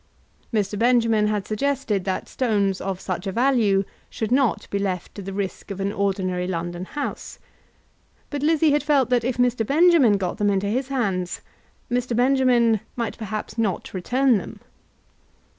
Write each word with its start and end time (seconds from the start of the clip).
Mr. 0.51 0.79
Benjamin 0.79 1.27
had 1.27 1.47
suggested 1.47 2.05
that 2.05 2.27
stones 2.27 2.81
of 2.81 2.99
such 2.99 3.27
a 3.27 3.31
value 3.31 3.83
should 4.09 4.31
not 4.31 4.67
be 4.71 4.79
left 4.79 5.13
to 5.13 5.21
the 5.21 5.31
risk 5.31 5.69
of 5.69 5.79
an 5.79 5.93
ordinary 5.93 6.47
London 6.47 6.85
house; 6.85 7.37
but 8.31 8.41
Lizzie 8.41 8.71
had 8.71 8.81
felt 8.81 9.11
that 9.11 9.23
if 9.23 9.37
Mr. 9.37 9.63
Benjamin 9.63 10.17
got 10.17 10.39
them 10.39 10.49
into 10.49 10.65
his 10.65 10.87
hands, 10.87 11.41
Mr. 11.91 12.15
Benjamin 12.15 12.79
might 12.95 13.15
perhaps 13.19 13.59
not 13.59 13.93
return 13.93 14.39
them. 14.39 14.59